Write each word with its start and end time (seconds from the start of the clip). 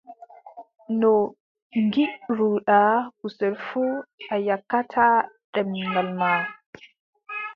No 0.99 1.11
ngiɗruɗaa 1.83 2.95
kusel 3.19 3.53
fuu, 3.65 3.89
a 4.33 4.35
yakkataa 4.47 5.17
ɗemngal 5.53 6.09
maa. 6.19 6.41